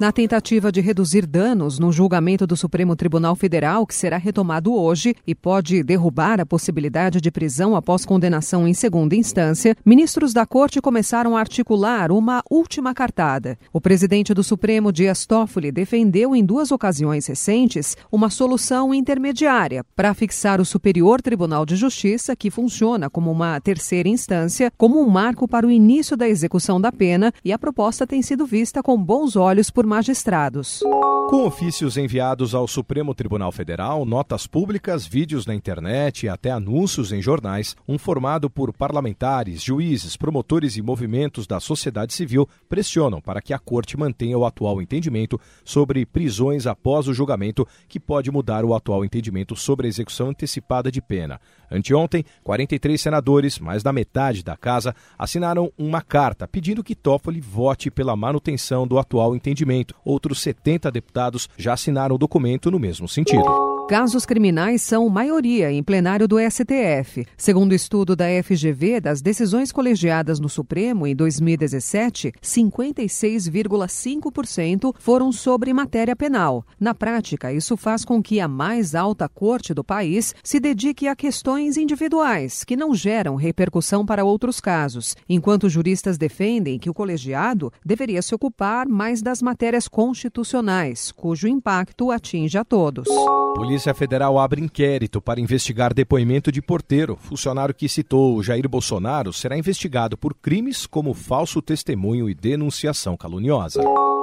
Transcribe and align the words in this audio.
Na 0.00 0.10
tentativa 0.10 0.72
de 0.72 0.80
reduzir 0.80 1.26
danos 1.26 1.78
no 1.78 1.92
julgamento 1.92 2.46
do 2.46 2.56
Supremo 2.56 2.96
Tribunal 2.96 3.36
Federal, 3.36 3.86
que 3.86 3.94
será 3.94 4.16
retomado 4.16 4.72
hoje 4.72 5.14
e 5.26 5.34
pode 5.34 5.82
derrubar 5.82 6.40
a 6.40 6.46
possibilidade 6.46 7.20
de 7.20 7.30
prisão 7.30 7.76
após 7.76 8.06
condenação 8.06 8.66
em 8.66 8.72
segunda 8.72 9.14
instância, 9.14 9.76
ministros 9.84 10.32
da 10.32 10.46
Corte 10.46 10.80
começaram 10.80 11.36
a 11.36 11.40
articular 11.40 12.10
uma 12.10 12.42
última 12.50 12.94
cartada. 12.94 13.58
O 13.74 13.78
presidente 13.78 14.32
do 14.32 14.42
Supremo, 14.42 14.90
Dias 14.90 15.26
Toffoli, 15.26 15.70
defendeu 15.70 16.34
em 16.34 16.42
duas 16.42 16.72
ocasiões 16.72 17.26
recentes 17.26 17.94
uma 18.10 18.30
solução 18.30 18.94
intermediária 18.94 19.84
para 19.94 20.14
fixar 20.14 20.62
o 20.62 20.64
Superior 20.64 21.20
Tribunal 21.20 21.66
de 21.66 21.76
Justiça, 21.76 22.34
que 22.34 22.50
funciona 22.50 23.10
como 23.10 23.30
uma 23.30 23.60
terceira 23.60 24.08
instância, 24.08 24.72
como 24.78 24.98
um 24.98 25.10
marco 25.10 25.46
para 25.46 25.66
o 25.66 25.70
início 25.70 26.16
da 26.16 26.26
execução 26.26 26.80
da 26.80 26.90
pena, 26.90 27.34
e 27.44 27.52
a 27.52 27.58
proposta 27.58 28.06
tem 28.06 28.22
sido 28.22 28.46
vista 28.46 28.82
com 28.82 28.96
bons 28.96 29.36
olhos 29.36 29.70
por 29.70 29.89
magistrados. 29.90 30.80
Com 31.28 31.46
ofícios 31.46 31.96
enviados 31.96 32.54
ao 32.54 32.66
Supremo 32.66 33.14
Tribunal 33.14 33.50
Federal, 33.52 34.04
notas 34.04 34.46
públicas, 34.46 35.06
vídeos 35.06 35.46
na 35.46 35.54
internet 35.54 36.26
e 36.26 36.28
até 36.28 36.50
anúncios 36.50 37.12
em 37.12 37.20
jornais, 37.20 37.76
um 37.88 37.98
formado 37.98 38.48
por 38.48 38.72
parlamentares, 38.72 39.62
juízes, 39.62 40.16
promotores 40.16 40.76
e 40.76 40.82
movimentos 40.82 41.46
da 41.46 41.60
sociedade 41.60 42.14
civil 42.14 42.48
pressionam 42.68 43.20
para 43.20 43.40
que 43.40 43.52
a 43.52 43.58
Corte 43.58 43.96
mantenha 43.96 44.38
o 44.38 44.44
atual 44.44 44.80
entendimento 44.80 45.40
sobre 45.64 46.06
prisões 46.06 46.66
após 46.66 47.06
o 47.06 47.14
julgamento, 47.14 47.66
que 47.88 48.00
pode 48.00 48.30
mudar 48.30 48.64
o 48.64 48.74
atual 48.74 49.04
entendimento 49.04 49.54
sobre 49.54 49.86
a 49.86 49.88
execução 49.88 50.30
antecipada 50.30 50.90
de 50.90 51.00
pena. 51.00 51.40
Anteontem, 51.70 52.24
43 52.42 53.00
senadores, 53.00 53.58
mais 53.60 53.82
da 53.82 53.92
metade 53.92 54.42
da 54.42 54.56
casa, 54.56 54.94
assinaram 55.16 55.72
uma 55.78 56.02
carta 56.02 56.48
pedindo 56.48 56.82
que 56.82 56.96
Toffoli 56.96 57.40
vote 57.40 57.88
pela 57.88 58.16
manutenção 58.16 58.84
do 58.84 58.98
atual 58.98 59.36
entendimento 59.36 59.79
Outros 60.04 60.40
70 60.40 60.90
deputados 60.90 61.48
já 61.56 61.74
assinaram 61.74 62.14
o 62.14 62.18
documento 62.18 62.70
no 62.70 62.78
mesmo 62.78 63.08
sentido. 63.08 63.69
Casos 63.90 64.24
criminais 64.24 64.80
são 64.82 65.08
maioria 65.08 65.72
em 65.72 65.82
plenário 65.82 66.28
do 66.28 66.36
STF. 66.38 67.26
Segundo 67.36 67.72
o 67.72 67.74
estudo 67.74 68.14
da 68.14 68.26
FGV 68.40 69.00
das 69.00 69.20
decisões 69.20 69.72
colegiadas 69.72 70.38
no 70.38 70.48
Supremo 70.48 71.08
em 71.08 71.16
2017, 71.16 72.32
56,5% 72.40 74.94
foram 74.96 75.32
sobre 75.32 75.72
matéria 75.72 76.14
penal. 76.14 76.64
Na 76.78 76.94
prática, 76.94 77.52
isso 77.52 77.76
faz 77.76 78.04
com 78.04 78.22
que 78.22 78.38
a 78.38 78.46
mais 78.46 78.94
alta 78.94 79.28
corte 79.28 79.74
do 79.74 79.82
país 79.82 80.36
se 80.40 80.60
dedique 80.60 81.08
a 81.08 81.16
questões 81.16 81.76
individuais, 81.76 82.62
que 82.62 82.76
não 82.76 82.94
geram 82.94 83.34
repercussão 83.34 84.06
para 84.06 84.24
outros 84.24 84.60
casos, 84.60 85.16
enquanto 85.28 85.68
juristas 85.68 86.16
defendem 86.16 86.78
que 86.78 86.88
o 86.88 86.94
colegiado 86.94 87.72
deveria 87.84 88.22
se 88.22 88.36
ocupar 88.36 88.86
mais 88.86 89.20
das 89.20 89.42
matérias 89.42 89.88
constitucionais, 89.88 91.10
cujo 91.10 91.48
impacto 91.48 92.12
atinge 92.12 92.56
a 92.56 92.64
todos. 92.64 93.08
Polícia 93.56 93.79
Federal 93.94 94.38
abre 94.38 94.60
inquérito 94.60 95.20
para 95.20 95.40
investigar 95.40 95.94
depoimento 95.94 96.52
de 96.52 96.60
porteiro. 96.60 97.16
Funcionário 97.16 97.74
que 97.74 97.88
citou 97.88 98.42
Jair 98.42 98.68
Bolsonaro 98.68 99.32
será 99.32 99.56
investigado 99.56 100.16
por 100.16 100.34
crimes 100.34 100.86
como 100.86 101.14
falso 101.14 101.62
testemunho 101.62 102.28
e 102.28 102.34
denunciação 102.34 103.16
caluniosa. 103.16 103.80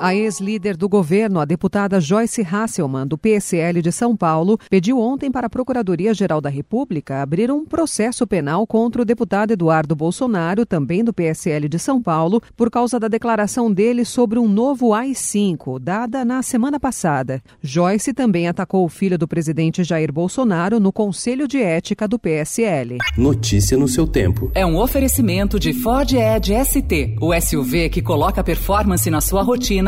A 0.00 0.14
ex-líder 0.14 0.76
do 0.76 0.88
governo, 0.88 1.40
a 1.40 1.44
deputada 1.44 2.00
Joyce 2.00 2.42
Hasselmann, 2.42 3.04
do 3.04 3.18
PSL 3.18 3.82
de 3.82 3.90
São 3.90 4.16
Paulo, 4.16 4.56
pediu 4.70 5.00
ontem 5.00 5.28
para 5.28 5.48
a 5.48 5.50
Procuradoria-Geral 5.50 6.40
da 6.40 6.48
República 6.48 7.20
abrir 7.20 7.50
um 7.50 7.64
processo 7.64 8.24
penal 8.24 8.64
contra 8.64 9.02
o 9.02 9.04
deputado 9.04 9.50
Eduardo 9.50 9.96
Bolsonaro, 9.96 10.64
também 10.64 11.02
do 11.02 11.12
PSL 11.12 11.68
de 11.68 11.80
São 11.80 12.00
Paulo, 12.00 12.40
por 12.56 12.70
causa 12.70 13.00
da 13.00 13.08
declaração 13.08 13.72
dele 13.72 14.04
sobre 14.04 14.38
um 14.38 14.46
novo 14.46 14.94
AI-5, 14.94 15.80
dada 15.80 16.24
na 16.24 16.42
semana 16.42 16.78
passada. 16.78 17.42
Joyce 17.60 18.12
também 18.12 18.46
atacou 18.46 18.84
o 18.84 18.88
filho 18.88 19.18
do 19.18 19.26
presidente 19.26 19.82
Jair 19.82 20.12
Bolsonaro 20.12 20.78
no 20.78 20.92
Conselho 20.92 21.48
de 21.48 21.60
Ética 21.60 22.06
do 22.06 22.20
PSL. 22.20 22.98
Notícia 23.16 23.76
no 23.76 23.88
seu 23.88 24.06
tempo. 24.06 24.48
É 24.54 24.64
um 24.64 24.78
oferecimento 24.78 25.58
de 25.58 25.72
Ford 25.72 26.12
Edge 26.12 26.54
ST, 26.64 27.16
o 27.20 27.34
SUV 27.34 27.88
que 27.88 28.00
coloca 28.00 28.44
performance 28.44 29.10
na 29.10 29.20
sua 29.20 29.42
rotina 29.42 29.87